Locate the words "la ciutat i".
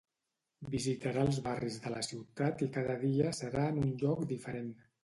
1.97-2.71